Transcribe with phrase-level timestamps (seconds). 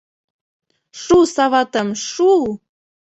[1.01, 2.31] —Шу саватым, шу!